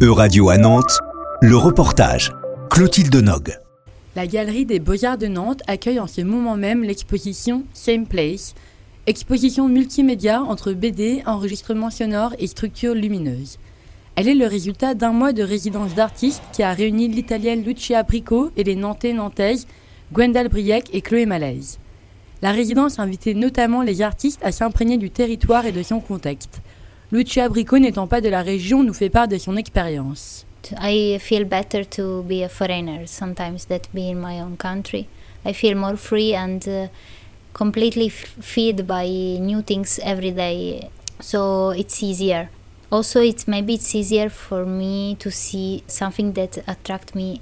[0.00, 1.00] E-Radio à Nantes,
[1.42, 2.32] le reportage.
[2.70, 3.58] Clotilde Nog.
[4.14, 8.54] La Galerie des Beaux-Arts de Nantes accueille en ce moment même l'exposition Same Place,
[9.08, 13.58] exposition multimédia entre BD, enregistrement sonore et structures lumineuses.
[14.14, 18.52] Elle est le résultat d'un mois de résidence d'artistes qui a réuni l'italienne Lucia Brico
[18.56, 19.66] et les Nantais nantaises
[20.12, 21.80] Gwendal Briec et Chloé Malaise.
[22.40, 26.60] La résidence invitait notamment les artistes à s'imprégner du territoire et de son contexte.
[27.10, 30.44] Lucia Brico n'étant pas de la région nous fait part de son expérience.
[30.78, 35.08] I feel better to be a foreigner sometimes than be in my own country.
[35.46, 36.88] I feel more free and uh,
[37.54, 39.06] completely fed by
[39.40, 40.90] new things every day.
[41.20, 42.50] So it's easier.
[42.90, 47.40] Also, it's maybe it's easier for me to see something that attract me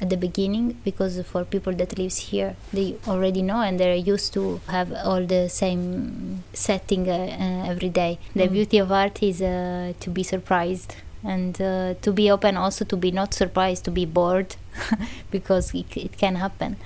[0.00, 4.32] at the beginning because for people that lives here they already know and they're used
[4.32, 8.52] to have all the same setting uh, uh, every day the mm.
[8.52, 12.96] beauty of art is uh, to be surprised and uh, to be open also to
[12.96, 14.56] be not surprised to be bored
[15.30, 16.76] because it, it can happen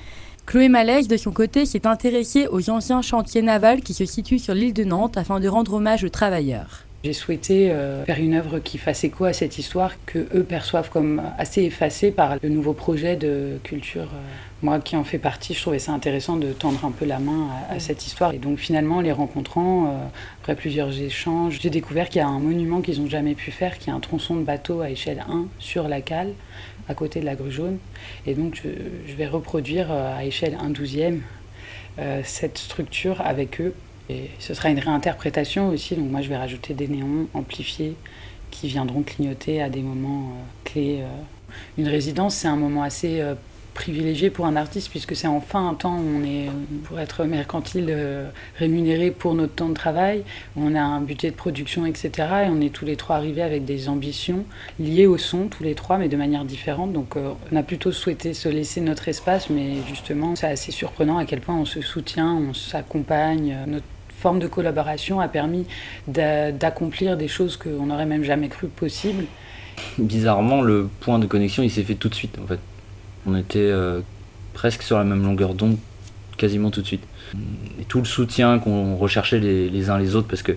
[0.47, 4.55] Chloé Malaise, de son côté, s'est intéressée aux anciens chantiers navals qui se situent sur
[4.55, 6.88] l'île de Nantes afin de rendre hommage aux travailleurs.
[7.05, 10.91] J'ai souhaité euh, faire une œuvre qui fasse écho à cette histoire que eux perçoivent
[10.91, 14.09] comme assez effacée par le nouveau projet de culture.
[14.13, 14.21] Euh,
[14.63, 17.51] moi qui en fais partie, je trouvais ça intéressant de tendre un peu la main
[17.71, 18.35] à, cette histoire.
[18.35, 19.91] Et donc finalement, les rencontrant, euh,
[20.43, 23.79] après plusieurs échanges, j'ai découvert qu'il y a un monument qu'ils n'ont jamais pu faire,
[23.79, 26.33] qui est un tronçon de bateau à échelle 1 sur la cale,
[26.89, 27.79] à côté de la grue jaune.
[28.27, 28.71] Et donc je,
[29.07, 31.23] je vais reproduire à échelle 1 douzième
[32.23, 33.75] cette structure avec eux
[34.11, 37.95] et ce sera une réinterprétation aussi, donc moi je vais rajouter des néons amplifiés
[38.51, 40.99] qui viendront clignoter à des moments euh, clés.
[41.01, 41.07] Euh.
[41.77, 43.35] Une résidence, c'est un moment assez euh,
[43.75, 46.51] privilégié pour un artiste puisque c'est enfin un temps où on est,
[46.85, 47.95] pour être mercantile,
[48.57, 50.25] rémunéré pour notre temps de travail,
[50.57, 52.11] on a un budget de production, etc.
[52.47, 54.45] Et on est tous les trois arrivés avec des ambitions
[54.81, 56.93] liées au son, tous les trois, mais de manière différente.
[56.93, 61.25] Donc on a plutôt souhaité se laisser notre espace, mais justement c'est assez surprenant à
[61.25, 63.57] quel point on se soutient, on s'accompagne.
[64.19, 65.67] Forme de collaboration a permis
[66.07, 69.25] d'accomplir des choses qu'on n'aurait même jamais cru possibles.
[69.99, 72.59] Bizarrement, le point de connexion, il s'est fait tout de suite en fait.
[73.27, 74.01] On était euh,
[74.55, 75.77] presque sur la même longueur d'onde
[76.37, 77.03] quasiment tout de suite.
[77.81, 80.53] Et tout le soutien qu'on recherchait les, uns les autres, parce que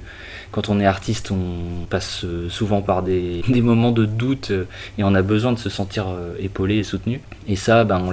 [0.51, 4.65] quand on est artiste, on passe euh, souvent par des, moments de doute euh,
[4.97, 6.07] et on a besoin de se sentir
[6.39, 7.21] épaulé et soutenu.
[7.47, 8.11] Et ça, ben, on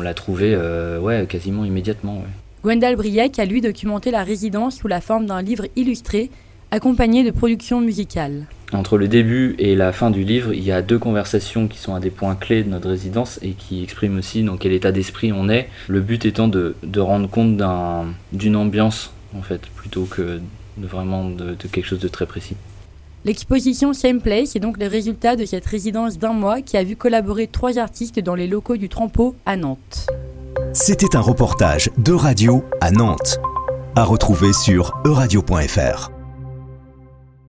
[0.00, 0.56] l'a trouvé
[1.00, 2.24] ouais, quasiment immédiatement.
[2.66, 6.30] Gwendal Briec a lui documenté la résidence sous la forme d'un livre illustré,
[6.72, 8.48] accompagné de productions musicales.
[8.72, 11.94] Entre le début et la fin du livre, il y a deux conversations qui sont
[11.94, 15.32] à des points clés de notre résidence et qui expriment aussi dans quel état d'esprit
[15.32, 15.68] on est.
[15.86, 17.56] Le but étant de, rendre compte
[18.32, 20.40] d'une ambiance, en fait, plutôt que
[20.76, 22.56] de vraiment de, de quelque chose de très précis.
[23.24, 26.96] L'exposition Same Place est donc le résultat de cette résidence d'un mois qui a vu
[26.96, 30.08] collaborer trois artistes dans les locaux du Trampo à Nantes.
[30.88, 33.40] C'était un reportage de radio à Nantes,
[33.96, 36.15] à retrouver sur euradio.fr.